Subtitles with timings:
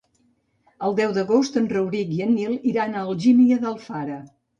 [0.85, 4.17] El deu d'agost en Rauric i en Nil iran a Algímia d'Alfara.